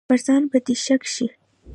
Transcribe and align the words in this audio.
پر 0.09 0.19
ځان 0.25 0.43
به 0.51 0.57
دې 0.65 0.75
شک 0.85 1.01
شي. 1.13 1.27